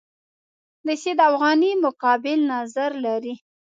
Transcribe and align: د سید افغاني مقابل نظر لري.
د 0.85 0.87
سید 1.01 1.19
افغاني 1.29 1.71
مقابل 1.85 2.39
نظر 2.53 2.91
لري. 3.05 3.35